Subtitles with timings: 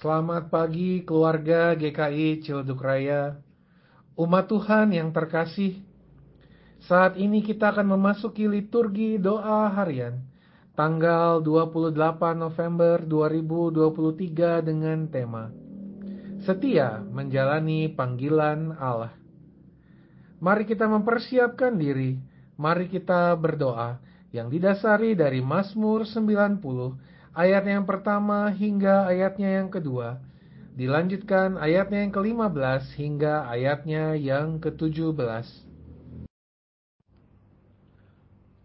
[0.00, 3.36] Selamat pagi keluarga GKI Cilduk Raya.
[4.16, 5.76] Umat Tuhan yang terkasih,
[6.88, 10.24] saat ini kita akan memasuki liturgi doa harian
[10.72, 11.92] tanggal 28
[12.32, 15.52] November 2023 dengan tema
[16.48, 19.12] Setia menjalani panggilan Allah.
[20.40, 22.16] Mari kita mempersiapkan diri,
[22.56, 24.00] mari kita berdoa
[24.32, 30.18] yang didasari dari Mazmur 90 ayat yang pertama hingga ayatnya yang kedua.
[30.74, 35.68] Dilanjutkan ayatnya yang ke-15 hingga ayatnya yang ke-17.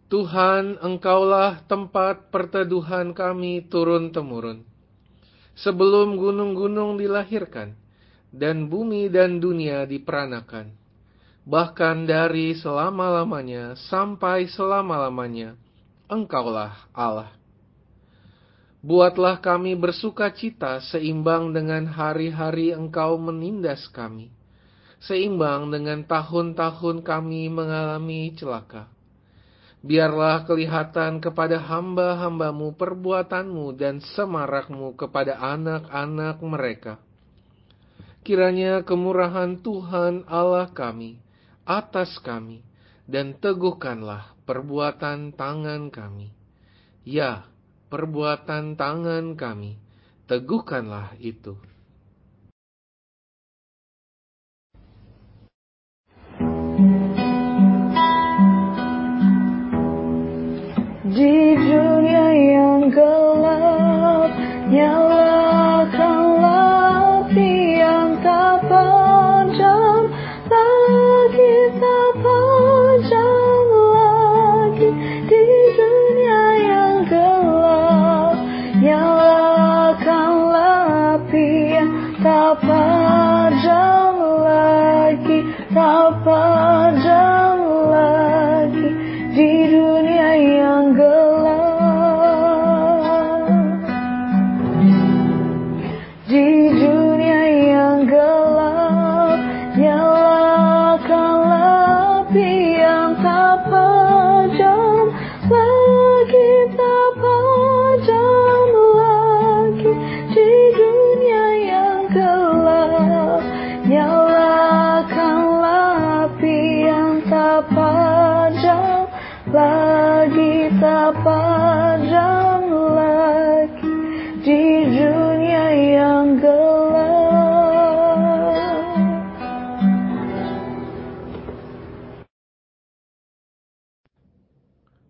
[0.06, 4.62] Tuhan, Engkaulah tempat perteduhan kami turun-temurun.
[5.58, 7.74] Sebelum gunung-gunung dilahirkan,
[8.36, 10.76] dan bumi dan dunia diperanakan,
[11.48, 15.56] bahkan dari selama-lamanya sampai selama-lamanya,
[16.06, 17.45] Engkaulah Allah.
[18.86, 24.30] Buatlah kami bersuka cita seimbang dengan hari-hari Engkau menindas kami,
[25.02, 28.86] seimbang dengan tahun-tahun kami mengalami celaka.
[29.82, 37.02] Biarlah kelihatan kepada hamba-hambamu perbuatanmu dan semarakmu kepada anak-anak mereka.
[38.22, 41.18] Kiranya kemurahan Tuhan Allah kami
[41.66, 42.62] atas kami,
[43.10, 46.30] dan teguhkanlah perbuatan tangan kami.
[47.02, 47.50] Ya,
[47.96, 49.80] perbuatan tangan kami,
[50.28, 51.56] teguhkanlah itu.
[83.06, 85.40] Padam lagi,
[85.70, 87.60] tak padam
[87.94, 88.90] lagi
[89.38, 91.25] di dunia yang gelap.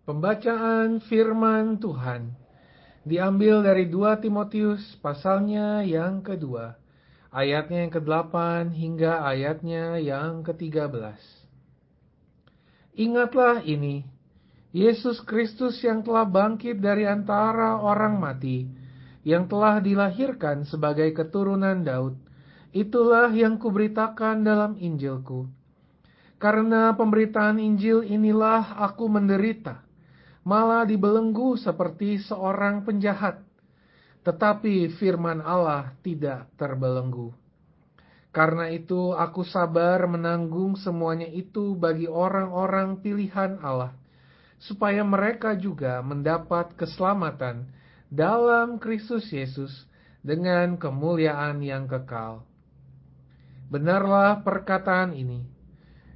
[0.06, 2.30] Pembacaan firman Tuhan
[3.02, 6.78] diambil dari 2 Timotius pasalnya yang kedua,
[7.34, 8.34] ayatnya yang ke-8
[8.70, 11.18] hingga ayatnya yang ke-13.
[12.94, 14.15] Ingatlah ini,
[14.74, 18.66] Yesus Kristus yang telah bangkit dari antara orang mati,
[19.26, 22.14] yang telah dilahirkan sebagai keturunan Daud,
[22.70, 25.50] itulah yang kuberitakan dalam Injilku.
[26.36, 29.80] Karena pemberitaan Injil inilah aku menderita,
[30.44, 33.40] malah dibelenggu seperti seorang penjahat.
[34.22, 37.32] Tetapi firman Allah tidak terbelenggu.
[38.36, 43.96] Karena itu aku sabar menanggung semuanya itu bagi orang-orang pilihan Allah,
[44.56, 47.68] supaya mereka juga mendapat keselamatan
[48.08, 49.72] dalam Kristus Yesus
[50.24, 52.42] dengan kemuliaan yang kekal.
[53.66, 55.42] Benarlah perkataan ini.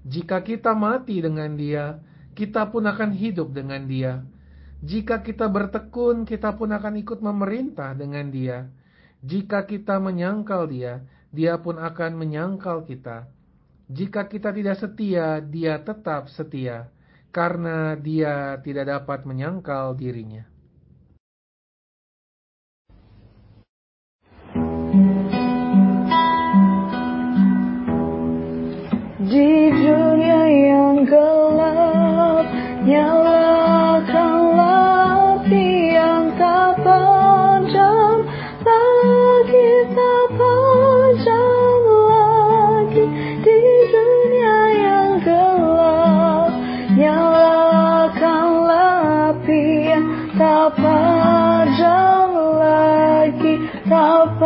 [0.06, 1.98] Jika kita mati dengan Dia,
[2.32, 4.22] kita pun akan hidup dengan Dia.
[4.80, 8.64] Jika kita bertekun, kita pun akan ikut memerintah dengan Dia.
[9.20, 13.28] Jika kita menyangkal Dia, Dia pun akan menyangkal kita.
[13.90, 16.88] Jika kita tidak setia, Dia tetap setia,
[17.30, 20.49] karena Dia tidak dapat menyangkal dirinya.
[53.40, 53.54] Lagi,
[53.88, 54.36] tak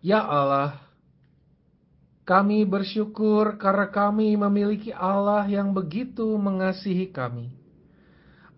[0.03, 0.83] Ya Allah,
[2.27, 7.51] kami bersyukur karena kami memiliki Allah yang begitu mengasihi kami.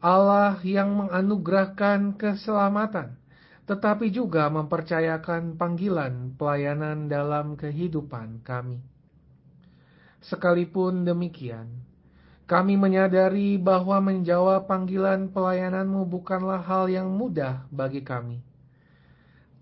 [0.02, 3.25] Allah yang menganugerahkan keselamatan
[3.66, 8.82] tetapi juga mempercayakan panggilan pelayanan dalam kehidupan kami.
[10.22, 11.70] Sekalipun demikian,
[12.46, 18.46] kami menyadari bahwa menjawab panggilan pelayananmu bukanlah hal yang mudah bagi kami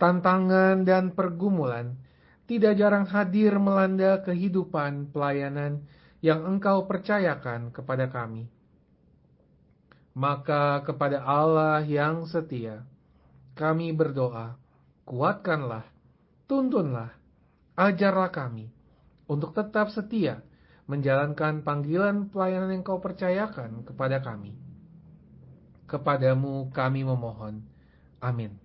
[0.04, 1.96] tantangan dan pergumulan
[2.44, 5.88] tidak jarang hadir melanda kehidupan pelayanan
[6.20, 8.52] yang engkau percayakan kepada kami.
[10.12, 12.84] Maka kepada Allah yang setia,
[13.54, 14.58] kami berdoa,
[15.06, 15.86] kuatkanlah,
[16.50, 17.14] tuntunlah,
[17.78, 18.70] ajarlah kami
[19.30, 20.42] untuk tetap setia
[20.90, 24.52] menjalankan panggilan pelayanan yang kau percayakan kepada kami.
[25.88, 27.64] Kepadamu kami memohon.
[28.20, 28.63] Amin.